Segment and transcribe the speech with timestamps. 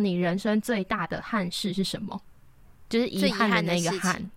[0.00, 2.20] 你人生最大的憾事是什么？
[2.88, 4.30] 就是遗憾的那个憾。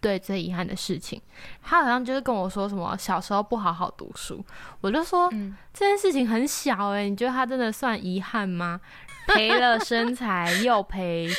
[0.00, 1.22] 对，最遗憾的事情，
[1.62, 4.44] 他好像就是跟我说什么小时候不好好读书，
[4.80, 5.30] 我就说
[5.72, 8.80] 这件事情很小哎，你觉得他真的算遗憾吗？
[9.28, 11.30] 赔了身材又赔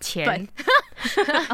[0.00, 0.48] 钱，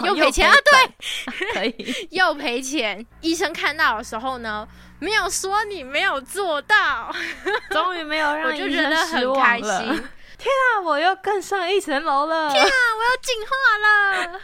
[0.06, 0.54] 又赔钱 啊？
[0.64, 3.06] 对，可以 又赔钱。
[3.20, 4.66] 医生看到的时候呢，
[5.00, 7.14] 没有说你没有做到，
[7.68, 10.02] 终于没有让医生很开心。
[10.42, 12.50] 天啊，我又更上一层楼了！
[12.50, 14.40] 天啊，我要进化了！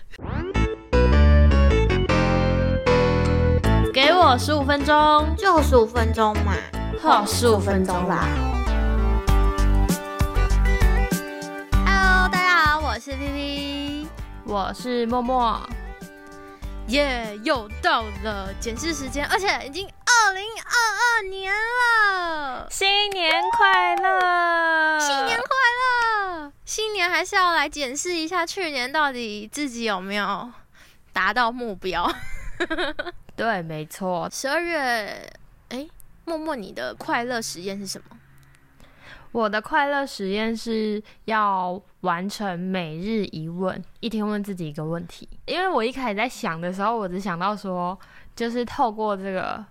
[3.93, 6.55] 给我十五分钟，就十五分钟嘛，
[7.03, 8.29] 好，十五分钟吧。
[11.85, 14.09] Hello，大家好，我是 P P，
[14.45, 15.61] 我是默默。
[16.87, 20.71] 耶，又到了检视时间，而且已经二零二
[21.19, 25.01] 二年了，新年快乐！
[25.01, 26.53] 新年快乐！
[26.65, 30.49] 新年还是要来检视一下去年到底自己有没有
[31.13, 32.09] 达到目标。
[33.35, 34.31] 对，没错。
[34.31, 35.29] 十二月，
[35.71, 35.85] 哎，
[36.25, 38.17] 默默，你的快乐实验是什么？
[39.33, 45.29] 我的快乐实验是要完成每日一问，一天问自己一个问题。
[45.47, 47.99] 因为我一开始在想的时候，我只想到说，
[48.37, 49.65] 就是透过这个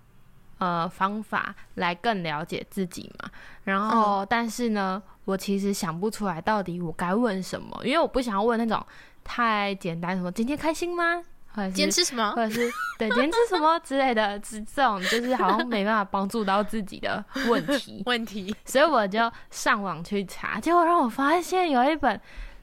[0.58, 3.32] 呃方法来更了解自己嘛。
[3.64, 8.82] 然后，但是呢，我其实想不出来到底我该问什么，因为我不想要问那种
[9.26, 11.22] 太简单，什么今天开心吗？
[11.54, 18.04] 或者坚持什么，或者是对坚持什么之类的，这这种就是好像没办法帮助到自己的问题。
[18.08, 22.22] 问题，所以我就上网去查，结果让我发现有一本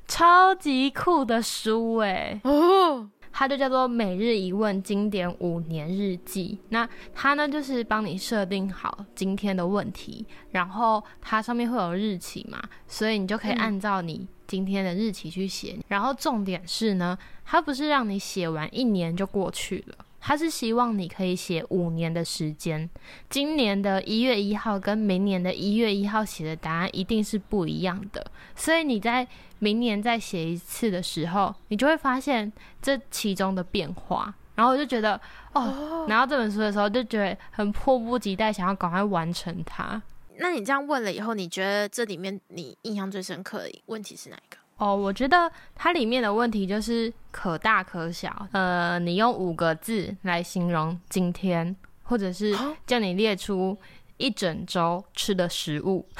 [0.08, 3.06] 超级酷的书，哎哦，
[3.36, 6.56] 它就叫做《每日一问经典五年日记》。
[6.68, 14.28] 那它呢，就是帮你设定好今天的问题，然后它上面会有日期嘛，所以你就可以按照你。
[14.46, 22.88] 今天的日期去写，然后重点是呢，它不是让你写完一年就过去了，它是希望你可以写五年的时间。
[23.28, 28.26] 今年的一月一号跟明年的一月一号写的答案一定是不一样的，
[28.56, 29.28] 所以你在
[29.58, 32.50] 明年再写一次的时候，你就会发现
[32.80, 34.34] 这其中的变化。
[34.54, 35.20] 然后我就觉得，
[35.52, 40.00] 哦，拿到这本书的时候就觉得很迫不及待，想要赶快完成它。
[40.38, 44.56] 那你这样问了以后，你觉得这里面你印象最深刻的问题是哪一个？
[44.76, 48.48] 哦，我觉得它里面的问题就是可大可小。
[48.52, 53.78] 呃，你用五个字来形容今天，或者是叫你列出
[54.16, 56.08] 一整周吃的食物。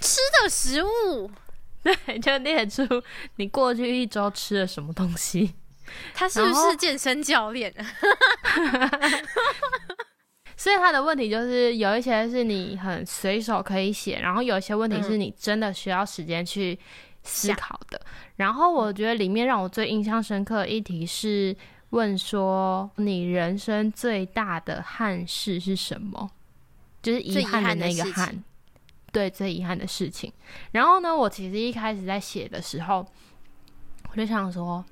[0.00, 1.30] 吃的食物，
[1.82, 2.82] 对，就列出
[3.36, 5.54] 你过去一周吃了什么东西。
[6.14, 7.74] 他是不是健身教练？
[10.56, 16.78] 所以他的问题就是有一些是你很随手可以写，然后有一些问题是你真的需要时间去
[17.28, 18.00] 思考的。
[18.36, 21.54] 然后我觉得里面让我最印象深刻的一题是
[21.90, 26.30] 问说你人生最大的憾事是什么？
[27.02, 28.42] 就是遗憾的那个憾，
[29.12, 30.32] 对，最遗憾的事情。
[30.72, 33.06] 然后呢，我其实一开始在写的时候，
[34.10, 34.84] 我就想说，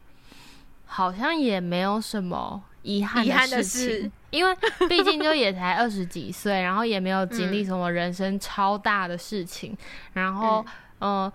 [0.85, 2.63] 好像也没有什么。
[2.83, 4.57] 遗憾的事情，因为
[4.89, 9.77] 毕竟就也才二十几岁，然后也没有经历什么人生超大的事情。
[10.13, 10.65] 然后，
[11.01, 11.33] 嗯，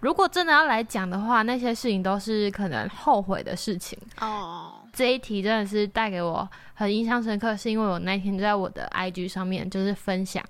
[0.00, 3.98] 如果真的要来讲的话，那些事情都是可能后悔的事情。
[4.20, 10.44] 哦，这一题真的是带给我很印象深刻，是因为我那天在我的 IG 上面就是分享，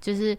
[0.00, 0.36] 就是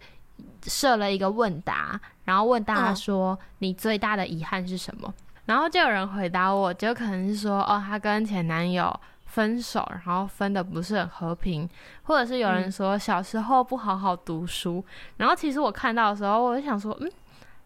[0.64, 5.12] 设了一个问答，然后问大家说你最大的遗憾是什么？
[5.44, 8.94] 然后就有人回答我，就可能是说，哦，他跟前男友。
[9.26, 11.68] 分手，然后分的不是很和平，
[12.04, 14.82] 或者是有人说小时候不好好读书，
[15.18, 17.10] 然后其实我看到的时候，我就想说，嗯，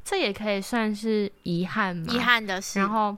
[0.04, 2.12] 这也可以算是遗憾嘛？
[2.12, 2.78] 遗憾的事。
[2.78, 3.16] 然后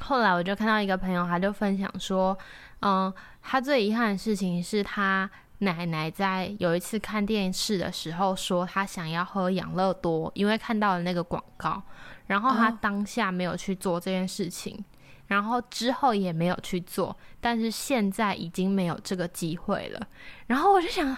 [0.00, 2.36] 后来我就看到一个朋友，他就分享说，
[2.80, 11.82] 嗯，他最遗憾的事情是他奶奶在有一次看电视的时候说他想要喝养乐多，因为看到了那个广告，
[12.26, 14.84] 然后他当下没有去做这件事情。
[15.28, 20.06] 然后之后也没有去做，但是现在已经没有这个机会了。
[20.48, 21.16] 然后我就想，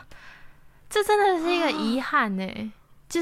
[0.88, 2.72] 这真的是一个遗憾呢。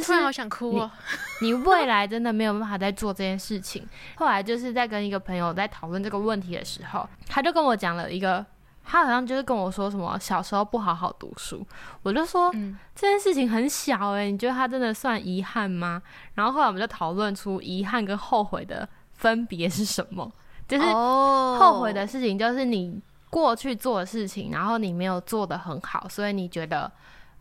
[0.01, 0.91] 就是好想哭哦。
[1.43, 3.87] 你未来真的没有办法再做这件事情。
[4.17, 8.45] 后来就是在跟一个朋友在讨论这个问题的时候，他就跟我讲了一个，
[8.85, 11.67] 他好像就是跟我说什么小时候不好好读书。
[12.03, 16.01] 我就说，嗯，这件事情很小诶，你觉得他真的算遗憾吗？
[16.35, 20.31] 然后后来我们就讨论出遗憾跟后悔的分别是什么。
[20.69, 22.99] 就是后悔的事情，就是你
[23.29, 26.91] 过去做的事情，然后你没有做的很好，所以你觉得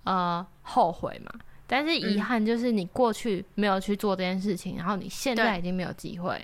[0.03, 1.31] 呃后悔嘛？
[1.71, 6.38] 但是遗憾就是你过去没有去做这件事情，然后你现在已经没有机会，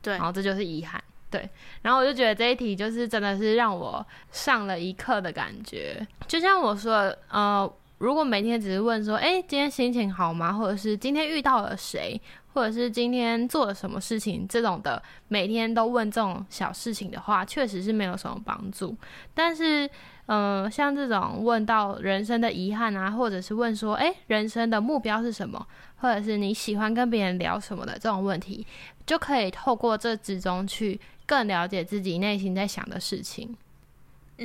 [0.00, 1.02] 对，然后这就是遗憾。
[1.28, 1.50] 对，
[1.80, 6.06] 然后我就觉得这一题就是真的是让我上了一课的感觉。
[6.28, 7.68] 就像我说，呃，
[7.98, 10.52] 如果每天只是问说，哎，今天心情好吗？
[10.52, 12.20] 或者是今天遇到了谁？
[12.52, 14.46] 或者是今天做了什么事情？
[14.46, 18.96] 这种的每天都问这种小事情的话，确实是没有什么帮助。
[19.34, 19.90] 但是，
[20.26, 25.66] 嗯，像这种问到人生的遗憾啊，或者是问说，哎，人生的目标是什么？
[25.98, 28.66] 或者是你喜欢跟别人聊什么的这种问题，
[29.06, 31.00] 就可以透过这之中去。
[31.24, 33.56] 更了解自己内心在想的事情，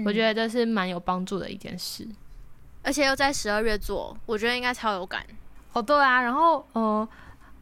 [0.05, 2.07] 我觉得这是蛮有帮助的一件事，
[2.83, 5.25] 而且又在十二月做，我觉得应该超有感。
[5.73, 7.05] 哦，对啊，然后呃，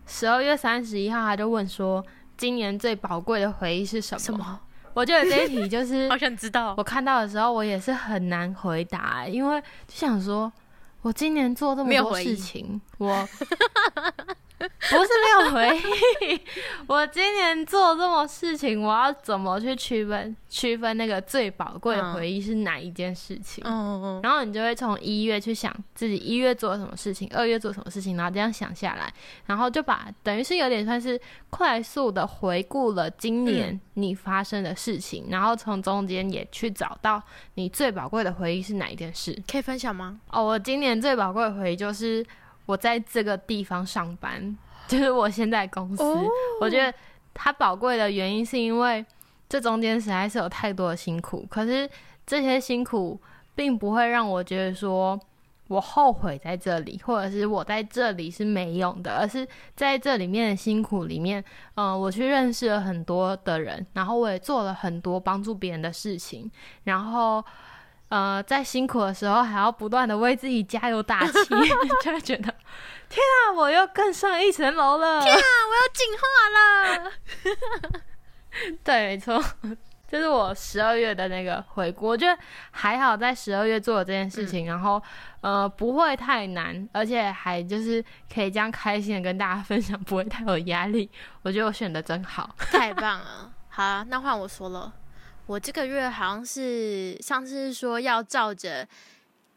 [0.05, 2.05] 十二月三十一号他就问说，
[2.37, 4.19] 今年最宝贵的回忆是什么？
[4.19, 4.59] 什么？
[4.95, 6.73] 我觉得这一题就是 好想知道。
[6.77, 10.51] 我看到的时候，我也是很难回答，因为就想说，
[11.01, 13.27] 我今年做这么多事情，我。
[14.89, 15.77] 不是没有回
[16.27, 16.41] 忆，
[16.87, 23.63] 我今年做这么事情，我要怎么去区分区分那个最宝贵的回忆是哪一件事情？
[23.65, 24.21] 嗯嗯嗯。
[24.23, 29.11] 然后你就会从一月去想自己一月做了什么事情，二月做什么事情，然后这样想下来，
[29.45, 31.19] 然后就把等于是有点算是
[31.49, 37.21] 快速的回顾了今年你发生的事情，然后从中间也去找到
[37.55, 39.37] 你最宝贵的回忆是哪一件事？
[39.49, 40.19] 可以分享吗？
[40.31, 42.25] 哦，我今年最宝贵的回忆就是。
[42.65, 44.57] 我在这个地方上班，
[44.87, 46.03] 就是我现在公司。
[46.59, 46.93] 我觉得
[47.33, 49.05] 它宝贵的原因是因为
[49.47, 51.89] 这中间实在是有太多的辛苦，可是
[52.25, 53.19] 这些辛苦
[53.53, 55.19] 并不会让我觉得说
[55.67, 61.43] 我后悔在这里，或者是我在这里是没用的，而是在这里面的辛苦里面，
[61.75, 66.49] 嗯，我去认识了很多的人，然后我也做了很多帮助别人的事情，
[66.83, 67.43] 然后。
[68.15, 71.33] 呃，在辛苦的时候还要不断的为自己加油打气，
[72.01, 72.43] 就会觉得
[73.09, 75.21] 天啊，我又更上一层楼了！
[75.21, 76.25] 天啊，我要进化
[76.55, 77.11] 了！
[78.85, 79.43] 对，没错，
[80.07, 82.07] 这是我十二月的那个回顾。
[82.07, 82.41] 我觉得
[82.71, 85.01] 还好，在十二月做了这件事情，然后
[85.41, 88.01] 呃不会太难，而且还就是
[88.33, 91.11] 可以这样开心的跟大家分享，不会太有压力。
[91.41, 93.51] 我觉得我选的真好，太棒了！
[93.67, 94.93] 好，那换我说了。
[95.47, 98.87] 我这个月好像是上次是说要照着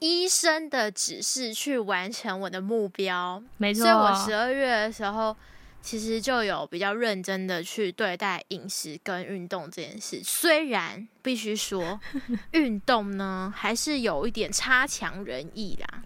[0.01, 3.85] 医生的指示去完成我的目标，没错。
[3.85, 5.35] 所以我十二月的时候
[5.81, 10.21] 其实就有比较认真的去对待饮食跟运动这件事。
[10.23, 11.99] 虽然必须说
[12.53, 16.03] 运动呢还是有一点差强人意啦，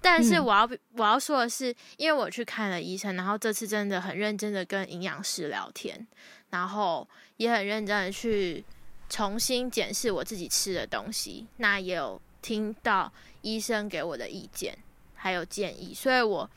[0.00, 6.06] 但是我要我要说的是，因为我去看了医生，然后这次真的很认真的跟营养师聊天，
[6.50, 8.64] 然后也很认真的去。
[9.10, 13.12] 重新检视我自己吃的东西，那也有听到
[13.42, 14.78] 医生给我的意见，
[15.14, 16.48] 还有建议，所以我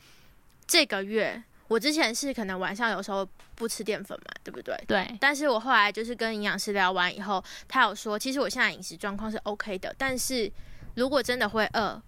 [0.66, 4.74] 这个月我之前是可能晚上有时候不吃淀粉嘛，对不对？
[4.86, 5.16] 对。
[5.20, 10.50] 但是我后来就是跟营养师聊完以后，他有说，其实我现在饮食状况是 OK 的，但是
[10.94, 12.00] 如果真的会饿，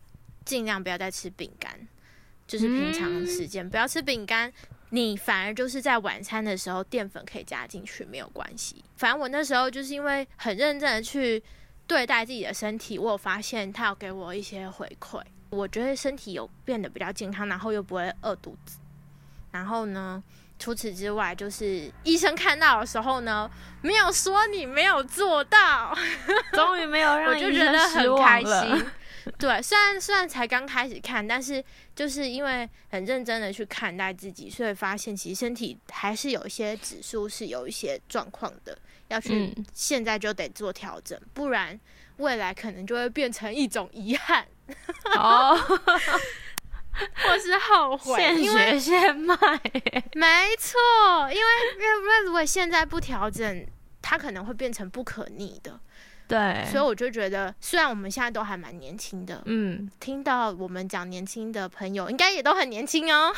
[0.44, 1.76] 尽量不要再吃饼干，
[2.46, 4.52] 就是平常时间不要吃饼干。
[4.90, 8.84] 你反而就是在晚餐的时候淀粉可以加进去没有关系。
[8.96, 11.42] 反正我那时候就是因为很认真的去
[11.86, 18.78] 对待自己的身体，我有发现他有给我一些回馈，我觉得身体有变得比较健康，然后又不会饿肚子。
[19.52, 20.22] 然后呢，
[20.58, 23.50] 除此之外，就是医生看到的时候呢，
[23.82, 25.96] 没有说你没有做到，
[26.52, 28.86] 终于没有让我就觉得很开心。
[29.38, 31.62] 对，虽然虽然才刚开始看，但是
[31.94, 38.78] 就是因为很认真的去看待自己，所以发现其实身体还是有一些指数是有一些状况的，
[39.08, 41.78] 要去现在就得做调整，不然
[42.18, 44.46] 未来可能就会变成一种遗憾
[45.16, 49.36] 哦，或是后悔， 现学现卖，
[50.14, 50.78] 没错，
[51.30, 53.66] 因为因为如果现在不调整，
[54.00, 55.78] 它可能会变成不可逆的。
[56.28, 63.32] 对，所以我就觉得，虽然我们现在都还蛮年轻的，嗯，听到我们讲年轻的朋友，应该也都很年轻哦。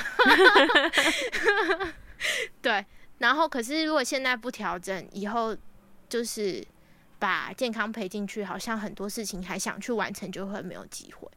[2.62, 2.87] 对，
[3.18, 5.54] 然后可是如果现在不调整，以后
[6.09, 6.66] 就是
[7.18, 11.28] 把健康赔进去，好像很多事情还想去完成，就会没有机会。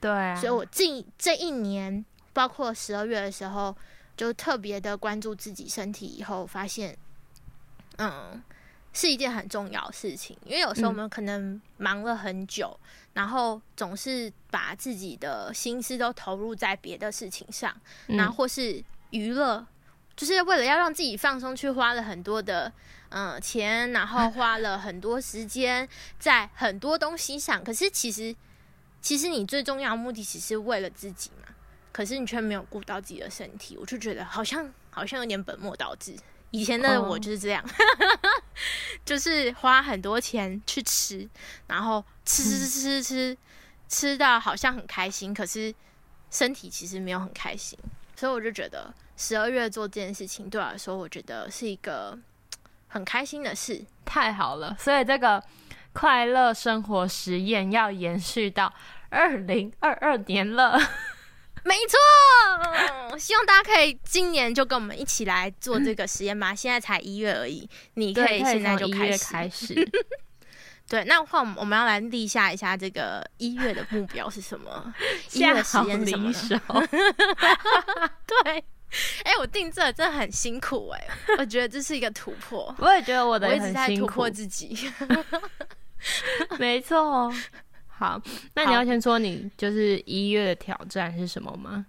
[0.00, 2.02] 对，所以我近这一年，
[2.32, 3.76] 包括十二月的时候，
[4.16, 6.96] 就特别的关注自己身体，以后发现，
[7.98, 8.42] 嗯。
[8.92, 12.78] 是一件很重要的事情，因为有时候我们可能忙了很久，
[13.12, 17.74] 然后总是把自己的心思都投入在别的事情上，
[18.06, 19.64] 然后或是娱乐，
[20.16, 22.72] 就是为了要让自己放松，去花了很多的
[23.10, 27.62] 嗯钱，然后花了很多时间在很多东西上。
[27.62, 28.34] 可是其实，
[29.00, 31.54] 其实你最重要的目的，只是为了自己嘛。
[31.92, 36.14] 可是你却没有顾到自己的身体，我就觉得好像好像有点本末倒置。
[36.50, 37.64] 以前的我就是这样，
[39.04, 41.28] 就是花很多钱去吃，
[41.66, 43.38] 然后吃吃吃吃吃
[43.88, 45.74] 吃到好像很开心，可是
[46.30, 47.78] 身体其实没有很开心。
[48.16, 52.18] 所以我就觉得十二月做这件事情对我来说，我觉得是一个
[52.88, 53.84] 很开心的事。
[54.04, 55.42] 太好了，所以这个
[55.92, 58.72] 快乐生活实验要延续到
[59.10, 60.78] 二零二二年了。
[61.68, 66.54] 没错，希望大家可以今年就跟我们一起来做这个实验吧。
[66.54, 69.24] 现在才一月而已，你可以现在就开始。
[69.24, 69.74] 开始。
[70.88, 74.94] 对，那换我们我们要来立下一下这个一月的目标是什么？
[75.32, 76.00] 一月的实验
[76.32, 76.82] 是什么？
[78.26, 78.64] 对，
[79.24, 82.74] 哎，我定这真的很辛苦哎，我觉得这是一个突破。
[82.78, 84.90] 我也觉得我的一直在突破自己。
[86.58, 87.30] 没错。
[87.98, 88.20] 好，
[88.54, 91.84] 那你要先说你就是一月的挑战是什么吗？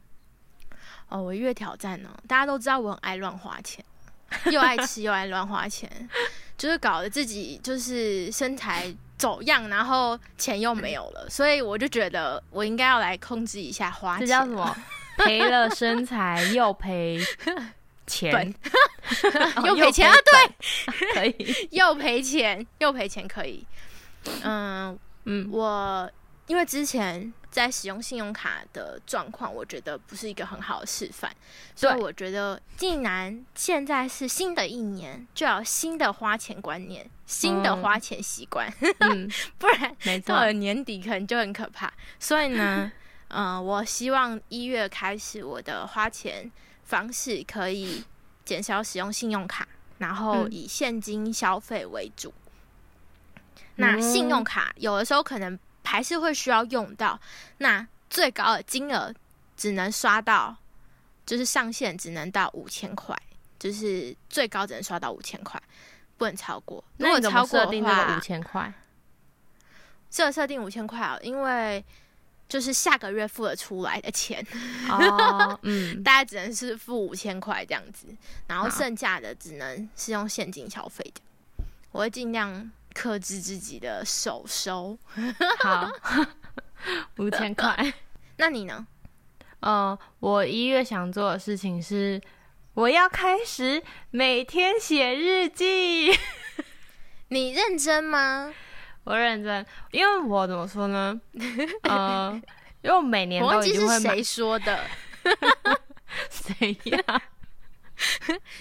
[1.07, 3.85] 哦，我一月挑战呢，大家都知道我很爱乱花钱，
[4.51, 5.87] 又爱吃又爱乱花钱，
[6.57, 14.25] 就是搞得自己就是身材走样，然后钱又没有了，所以我就觉得我应该要来控制一下花钱。
[14.25, 14.75] 这叫什么？
[15.17, 17.19] 赔了身材又赔
[18.07, 18.51] 钱，
[19.63, 20.15] 又赔钱啊？
[20.25, 23.63] 对， 可以，又赔钱又赔钱可以，
[24.41, 24.97] 嗯。
[25.25, 26.09] 嗯，我
[26.47, 31.31] 因为之前在使用信用卡的状况，我觉得不是一个很好的示范，
[31.75, 38.71] 所以我觉得既然现在是新的一年，就要新的花钱观念、新的花钱习惯，
[39.59, 41.91] 不然到了年底可能就很可怕。
[42.19, 42.91] 所以呢，
[43.27, 46.51] 嗯，我希望一月开始我的花钱
[46.83, 48.03] 方式可以
[48.43, 49.67] 减少使用信用卡，
[49.99, 52.33] 然后以现金消费为主。
[53.75, 57.19] 那信用卡有的时候可能还是会需要用到，
[57.57, 59.13] 那最高的金额
[59.57, 60.55] 只能刷到，
[61.25, 63.17] 就是上限只能到五千块，
[63.57, 65.59] 就是最高只能刷到五千块，
[66.17, 66.83] 不能超过。
[66.97, 68.71] 如果超过的话，五千块，
[70.11, 71.83] 设设定五千块啊，因为
[72.47, 74.45] 就是下个月付了出来的钱，
[74.89, 78.07] 哦， 嗯，大概只能是付五千块这样子，
[78.47, 81.21] 然后剩下的只能是用现金消费的，
[81.91, 82.71] 我会尽量。
[82.99, 84.99] 克制自己的手收，
[85.59, 85.89] 好，
[87.15, 87.93] 五千块。
[88.35, 88.85] 那你呢？
[89.61, 92.21] 嗯，我一月想做的事情是，
[92.73, 96.11] 我要开始每天写日记。
[97.29, 98.53] 你认真吗？
[99.05, 101.17] 我认真，因为我怎么说呢？
[101.83, 102.33] 呃，
[102.81, 104.85] 因为我每年都一定会谁说的？
[106.29, 107.21] 谁呀？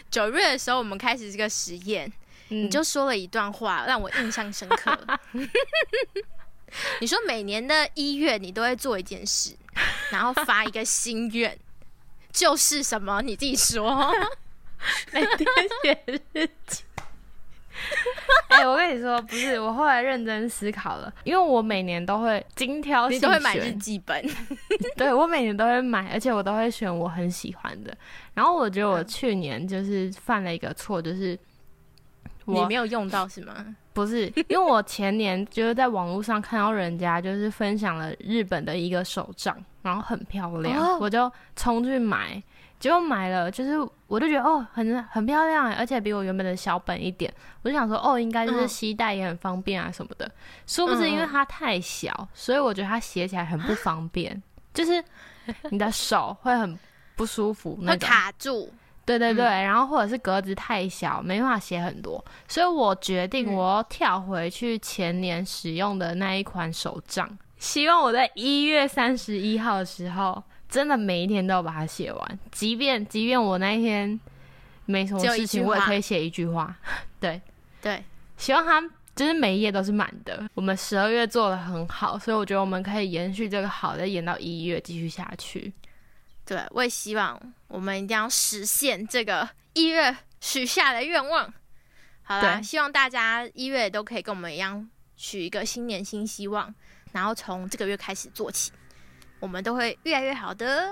[0.09, 2.13] 九月的时候，我们开始这个实验。
[2.49, 4.97] 你就说了一段话让我印象深刻。
[7.01, 9.57] 你说每年的一月你都会做一件事，
[10.11, 11.59] 然后发一个心愿，
[12.31, 13.23] 就是什么？
[13.23, 14.13] 你自己说。
[15.13, 15.47] 每天
[15.83, 16.83] 写日记。
[18.49, 24.23] 哎，我跟你说，不是，我后来认真思考了，因为我每年都会精挑细选，都会买日记本。
[24.97, 27.97] 对，我每年都会买，而且我都会选我很喜欢的。
[28.35, 31.39] 然后我觉得我去年就是犯了一个错，就是。
[32.55, 33.55] 你没有用到是吗？
[33.93, 42.41] 不是，因为我前年就是在网络上看到人家就是分享了日本的一个手账，然后很漂亮，我就冲去买，
[42.79, 43.77] 结果买了，就是
[44.07, 50.31] 我就觉得哦，很很漂亮，而且比我原本的小本一点，我就想说哦，应该就是携带也很方便啊什么的，
[50.65, 54.41] 殊不知因为它太小，所以我觉得它写起来很不方便，
[54.73, 55.03] 就是
[55.71, 56.79] 你的手会很
[57.17, 58.73] 不舒服，会卡住。
[59.09, 67.27] 对对对，然后或者是格子太小，没办法写很多，所以我决定我要跳回去前年使用的那一款手账，
[67.59, 74.21] 希望我在一月三十一号的时候，真的每一天都要把它写完，即便即便我那一天
[74.85, 76.77] 没什么事情，我也可以写一句话。
[77.19, 77.41] 对。
[77.81, 78.03] 对，
[78.37, 78.83] 希望它
[79.15, 80.43] 就是每一页都是满的。
[80.55, 85.73] 我们十二月做的很好，所以我觉得我们可以延续这个好再延到一月继续下去。
[86.49, 91.53] 对，我也希望我们一定要实现这个一月许下的愿望。
[92.23, 96.75] 好啦，希望大家一月都可以跟我们一样许一个新年新希望，
[97.13, 98.73] 然后从这个月开始做起，
[99.41, 100.91] 我们都会越来越好的。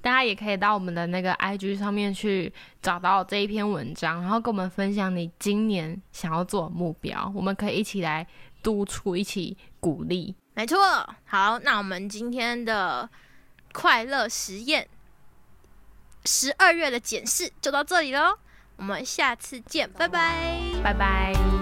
[0.00, 8.24] 大家也可以到我们的那个 IG 上面去找到这一篇文章，然后跟我们分享你今年想要做的目标，我们可以一起来
[8.62, 10.36] 督促，一起鼓励。
[10.54, 10.78] 没错，
[11.24, 13.10] 好，那我们今天的。
[13.72, 14.88] 快乐实验，
[16.24, 18.38] 十二月的检视就到这里喽，
[18.76, 21.61] 我们下次见，拜拜，拜拜。